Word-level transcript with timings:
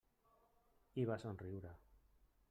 I 1.01 1.03
va 1.09 1.17
somriure. 1.25 1.75